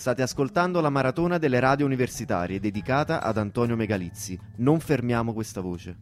State 0.00 0.22
ascoltando 0.22 0.80
la 0.80 0.88
maratona 0.88 1.36
delle 1.36 1.60
radio 1.60 1.84
universitarie 1.84 2.58
dedicata 2.58 3.20
ad 3.20 3.36
Antonio 3.36 3.76
Megalizzi. 3.76 4.40
Non 4.56 4.80
fermiamo 4.80 5.34
questa 5.34 5.60
voce. 5.60 5.98